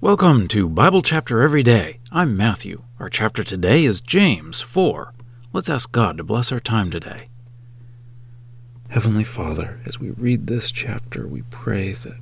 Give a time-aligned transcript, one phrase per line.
[0.00, 1.98] Welcome to Bible Chapter Every Day.
[2.12, 2.84] I'm Matthew.
[3.00, 5.12] Our chapter today is James 4.
[5.52, 7.26] Let's ask God to bless our time today.
[8.90, 12.20] Heavenly Father, as we read this chapter, we pray that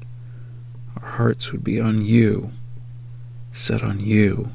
[0.98, 2.48] our hearts would be on you,
[3.52, 4.48] set on you,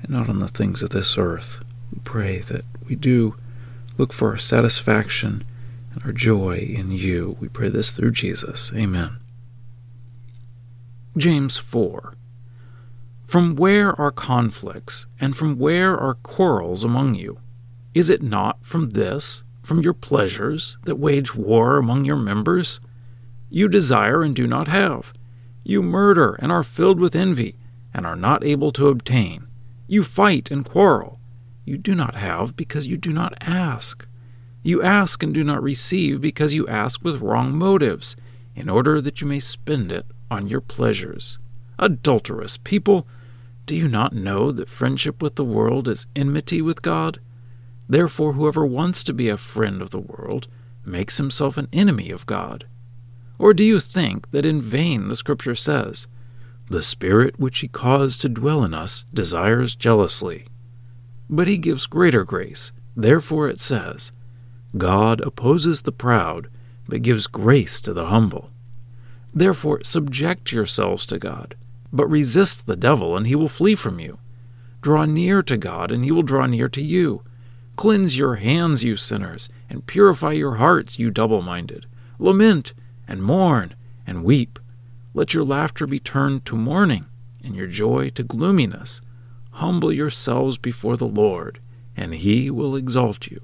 [0.00, 1.60] and not on the things of this earth.
[1.92, 3.36] We pray that we do
[3.98, 5.44] look for our satisfaction
[5.92, 7.36] and our joy in you.
[7.40, 8.72] We pray this through Jesus.
[8.74, 9.18] Amen.
[11.14, 12.14] James 4.
[13.34, 17.40] From where are conflicts, and from where are quarrels among you?
[17.92, 22.78] Is it not from this, from your pleasures, that wage war among your members?
[23.50, 25.12] You desire and do not have.
[25.64, 27.56] You murder and are filled with envy,
[27.92, 29.48] and are not able to obtain.
[29.88, 31.18] You fight and quarrel.
[31.64, 34.06] You do not have because you do not ask.
[34.62, 38.14] You ask and do not receive because you ask with wrong motives,
[38.54, 41.40] in order that you may spend it on your pleasures.
[41.80, 43.08] Adulterous people!
[43.66, 47.18] Do you not know that friendship with the world is enmity with God?
[47.88, 50.48] Therefore, whoever wants to be a friend of the world
[50.84, 52.66] makes himself an enemy of God.
[53.38, 56.06] Or do you think that in vain the Scripture says,
[56.68, 60.46] The Spirit which He caused to dwell in us desires jealously?
[61.30, 62.72] But He gives greater grace.
[62.94, 64.12] Therefore it says,
[64.76, 66.48] God opposes the proud,
[66.86, 68.50] but gives grace to the humble.
[69.32, 71.56] Therefore subject yourselves to God.
[71.94, 74.18] But resist the devil, and he will flee from you.
[74.82, 77.22] Draw near to God, and he will draw near to you.
[77.76, 81.86] Cleanse your hands, you sinners, and purify your hearts, you double minded.
[82.18, 82.74] Lament,
[83.06, 83.76] and mourn,
[84.08, 84.58] and weep.
[85.14, 87.06] Let your laughter be turned to mourning,
[87.44, 89.00] and your joy to gloominess.
[89.52, 91.60] Humble yourselves before the Lord,
[91.96, 93.40] and he will exalt you.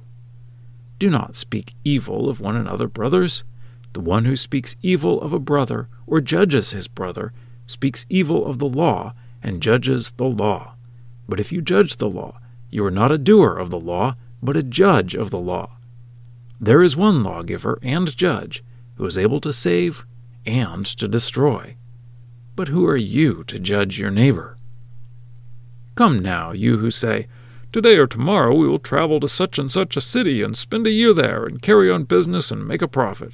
[0.99, 3.45] Do not speak evil of one another, brothers.
[3.93, 7.33] The one who speaks evil of a brother, or judges his brother,
[7.71, 10.75] speaks evil of the law and judges the law.
[11.29, 14.57] But if you judge the law, you are not a doer of the law, but
[14.57, 15.77] a judge of the law.
[16.61, 18.65] There is one lawgiver and judge
[18.97, 20.05] who is able to save
[20.45, 21.77] and to destroy.
[22.57, 24.59] But who are you to judge your neighbor?
[25.95, 27.29] Come now, you who say,
[27.73, 30.91] Today or tomorrow we will travel to such and such a city and spend a
[30.91, 33.33] year there and carry on business and make a profit.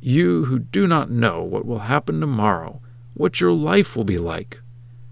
[0.00, 2.82] You who do not know what will happen tomorrow,
[3.20, 4.62] what your life will be like.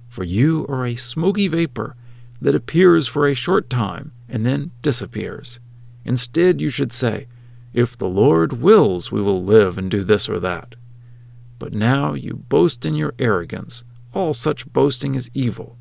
[0.09, 1.95] For you are a smoky vapor
[2.41, 5.61] that appears for a short time and then disappears.
[6.07, 7.27] Instead, you should say,
[7.75, 10.75] If the Lord wills, we will live and do this or that.
[11.59, 13.85] But now you boast in your arrogance.
[14.15, 15.77] All such boasting is evil.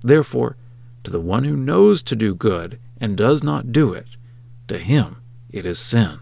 [0.00, 0.56] Therefore,
[1.04, 4.16] to the one who knows to do good and does not do it,
[4.68, 5.18] to him
[5.50, 6.18] it is sin.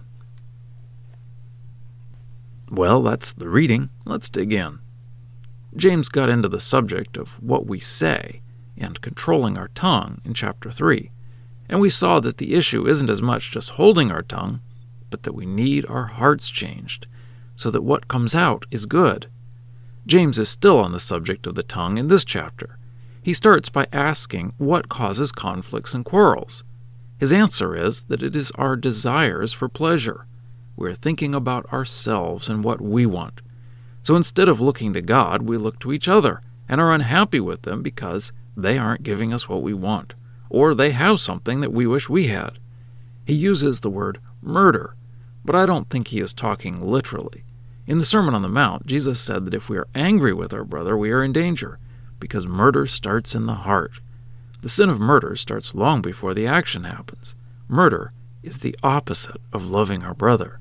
[2.68, 3.90] Well, that's the reading.
[4.04, 4.80] Let's dig in.
[5.76, 8.40] James got into the subject of what we say
[8.78, 11.10] and controlling our tongue in chapter 3,
[11.68, 14.60] and we saw that the issue isn't as much just holding our tongue,
[15.10, 17.06] but that we need our hearts changed
[17.56, 19.26] so that what comes out is good.
[20.06, 22.78] James is still on the subject of the tongue in this chapter.
[23.22, 26.64] He starts by asking what causes conflicts and quarrels.
[27.18, 30.26] His answer is that it is our desires for pleasure.
[30.76, 33.42] We're thinking about ourselves and what we want.
[34.06, 37.62] So instead of looking to God, we look to each other and are unhappy with
[37.62, 40.14] them because they aren't giving us what we want,
[40.48, 42.60] or they have something that we wish we had.
[43.24, 44.94] He uses the word murder,
[45.44, 47.42] but I don't think he is talking literally.
[47.88, 50.62] In the Sermon on the Mount, Jesus said that if we are angry with our
[50.62, 51.80] brother, we are in danger,
[52.20, 53.94] because murder starts in the heart.
[54.60, 57.34] The sin of murder starts long before the action happens.
[57.66, 58.12] Murder
[58.44, 60.60] is the opposite of loving our brother.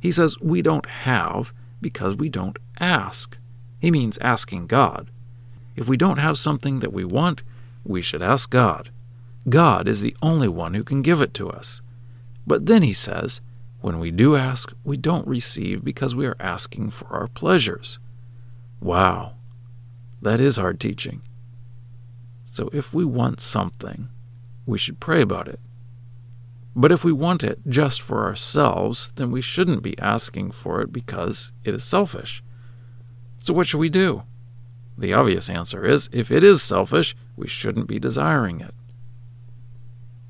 [0.00, 1.52] He says we don't have
[1.84, 3.36] because we don't ask.
[3.78, 5.10] He means asking God.
[5.76, 7.42] If we don't have something that we want,
[7.84, 8.88] we should ask God.
[9.50, 11.82] God is the only one who can give it to us.
[12.46, 13.42] But then he says,
[13.82, 17.98] when we do ask, we don't receive because we are asking for our pleasures.
[18.80, 19.34] Wow,
[20.22, 21.20] that is hard teaching.
[22.50, 24.08] So if we want something,
[24.64, 25.60] we should pray about it.
[26.76, 30.92] But if we want it just for ourselves, then we shouldn't be asking for it
[30.92, 32.42] because it is selfish.
[33.38, 34.24] So, what should we do?
[34.98, 38.74] The obvious answer is if it is selfish, we shouldn't be desiring it.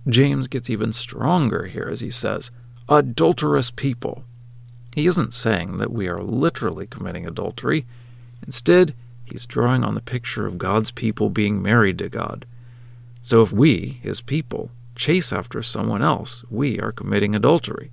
[0.08, 2.50] James gets even stronger here as he says,
[2.88, 4.24] adulterous people.
[4.94, 7.86] He isn't saying that we are literally committing adultery.
[8.44, 8.94] Instead,
[9.24, 12.46] he's drawing on the picture of God's people being married to God.
[13.22, 17.90] So if we, his people, chase after someone else, we are committing adultery.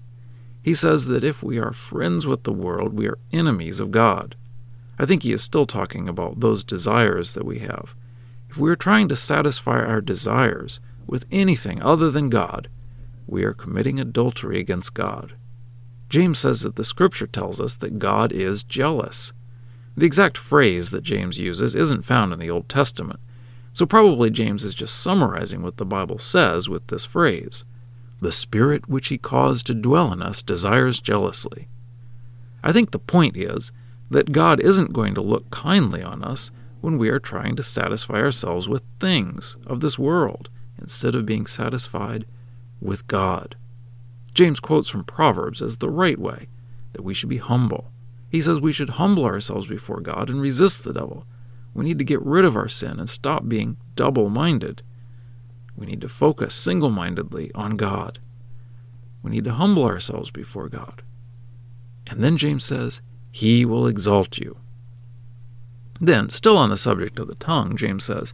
[0.62, 4.36] He says that if we are friends with the world, we are enemies of God.
[5.00, 7.95] I think he is still talking about those desires that we have.
[8.50, 12.69] If we are trying to satisfy our desires with anything other than God,
[13.25, 15.33] we are committing adultery against God.
[16.09, 19.31] James says that the Scripture tells us that God is jealous.
[19.95, 23.19] The exact phrase that James uses isn't found in the Old Testament,
[23.73, 27.63] so probably James is just summarizing what the Bible says with this phrase
[28.19, 31.68] The Spirit which He caused to dwell in us desires jealously.
[32.63, 33.71] I think the point is
[34.09, 36.51] that God isn't going to look kindly on us
[36.81, 41.45] when we are trying to satisfy ourselves with things of this world instead of being
[41.45, 42.25] satisfied
[42.81, 43.56] with God.
[44.33, 46.47] James quotes from Proverbs as the right way
[46.94, 47.91] that we should be humble.
[48.29, 51.25] He says we should humble ourselves before God and resist the devil.
[51.73, 54.83] We need to get rid of our sin and stop being double minded.
[55.75, 58.19] We need to focus single mindedly on God.
[59.23, 61.01] We need to humble ourselves before God.
[62.07, 63.01] And then James says,
[63.31, 64.57] he will exalt you.
[66.00, 68.33] Then, still on the subject of the tongue, James says,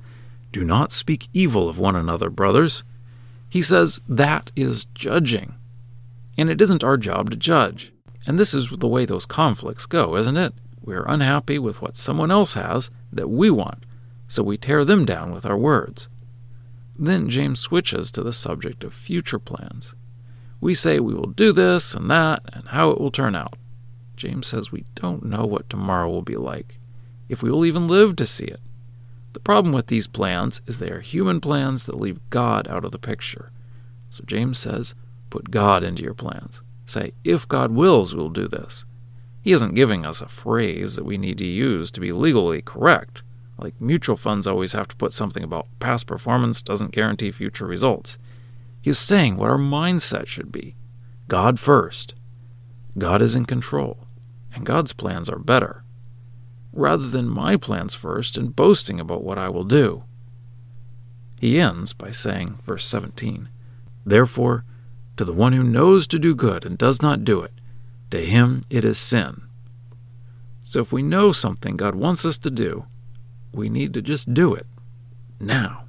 [0.51, 2.83] Do not speak evil of one another, brothers.
[3.50, 5.56] He says that is judging.
[6.38, 7.92] And it isn't our job to judge.
[8.25, 10.54] And this is the way those conflicts go, isn't it?
[10.88, 13.86] We're unhappy with what someone else has that we want,
[14.30, 16.07] so we tear them down with our words.
[16.98, 19.95] Then James switches to the subject of future plans.
[20.62, 23.57] We say we will do this and that and how it will turn out.
[24.16, 26.80] James says we don't know what tomorrow will be like,
[27.28, 28.62] if we will even live to see it.
[29.33, 32.94] The problem with these plans is they are human plans that leave God out of
[32.94, 33.51] the picture.
[34.10, 34.95] So James says,
[35.31, 36.63] put God into your plans.
[36.86, 38.86] Say, if God wills, we'll do this.
[39.47, 43.23] He isn't giving us a phrase that we need to use to be legally correct.
[43.57, 48.17] Like mutual funds always have to put something about past performance doesn't guarantee future results.
[48.81, 50.75] He's saying what our mindset should be
[51.29, 52.13] God first.
[52.97, 53.99] God is in control
[54.53, 55.85] and God's plans are better,
[56.73, 60.03] rather than my plans first and boasting about what I will do.
[61.39, 63.47] He ends by saying, verse 17,
[64.05, 64.65] Therefore,
[65.15, 67.53] to the one who knows to do good and does not do it,
[68.09, 69.42] to him it is sin.
[70.63, 72.86] So if we know something God wants us to do,
[73.54, 74.68] we need to just do it
[75.39, 75.86] now.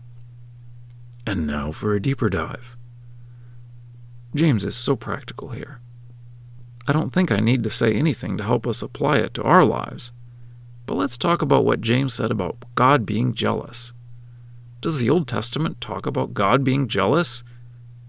[1.26, 2.76] And now for a deeper dive.
[4.34, 5.80] James is so practical here.
[6.86, 9.64] I don't think I need to say anything to help us apply it to our
[9.64, 10.12] lives.
[10.86, 13.92] But let's talk about what James said about God being jealous.
[14.80, 17.42] Does the Old Testament talk about God being jealous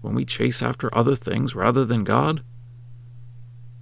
[0.00, 2.42] when we chase after other things rather than God?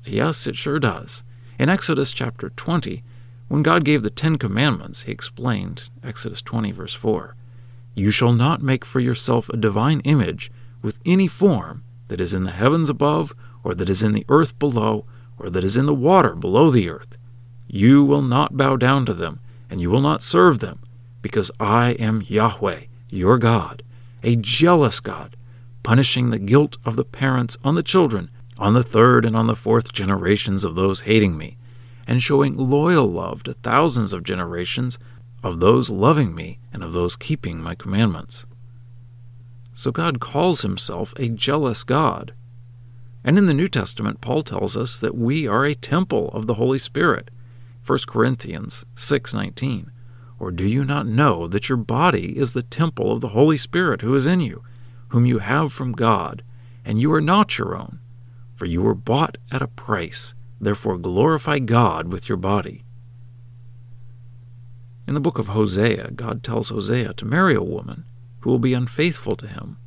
[0.09, 1.23] Yes, it sure does.
[1.59, 3.03] In Exodus chapter 20,
[3.49, 7.35] when God gave the Ten Commandments, he explained, Exodus 20, verse 4,
[7.95, 10.51] You shall not make for yourself a divine image
[10.81, 14.59] with any form that is in the heavens above, or that is in the earth
[14.59, 15.05] below,
[15.39, 17.19] or that is in the water below the earth.
[17.67, 20.81] You will not bow down to them, and you will not serve them,
[21.21, 23.83] because I am Yahweh, your God,
[24.23, 25.37] a jealous God,
[25.83, 29.57] punishing the guilt of the parents on the children, on the third and on the
[29.57, 31.57] fourth generations of those hating me,
[32.07, 34.99] and showing loyal love to thousands of generations
[35.43, 38.47] of those loving me and of those keeping my commandments.
[39.73, 42.35] So God calls himself a jealous God.
[43.23, 46.55] And in the New Testament, Paul tells us that we are a temple of the
[46.55, 47.31] Holy Spirit.
[47.85, 49.91] 1 Corinthians 6:19.
[50.41, 54.03] Or do you not know that your body is the temple of the Holy Spirit
[54.03, 54.63] who is in you,
[55.09, 56.43] whom you have from God,
[56.85, 57.99] and you are not your own,
[58.59, 60.35] for you were bought at a price.
[60.61, 62.85] Therefore glorify God with your body.
[65.07, 68.05] In the book of Hosea, God tells Hosea to marry a woman
[68.41, 69.79] who will be unfaithful to him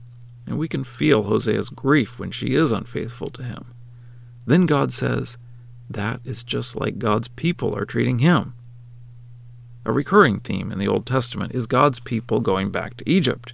[0.52, 3.74] and we can feel Hosea's grief when she is unfaithful to him.
[4.46, 5.38] Then God says,
[5.90, 8.54] That is just like God's people are treating him.
[9.86, 13.54] A recurring theme in the Old Testament is God's people going back to Egypt.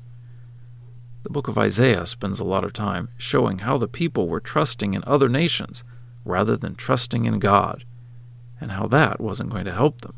[1.28, 4.94] The book of Isaiah spends a lot of time showing how the people were trusting
[4.94, 5.84] in other nations
[6.24, 7.84] rather than trusting in God,
[8.62, 10.16] and how that wasn't going to help them.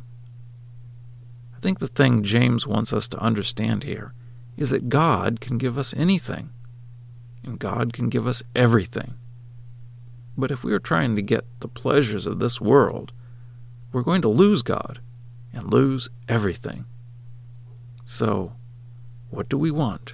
[1.57, 4.13] I think the thing James wants us to understand here
[4.55, 6.51] is that God can give us anything
[7.43, 9.15] and God can give us everything.
[10.37, 13.13] But if we are trying to get the pleasures of this world,
[13.91, 14.99] we're going to lose God
[15.53, 16.85] and lose everything.
[18.05, 18.53] So,
[19.31, 20.13] what do we want?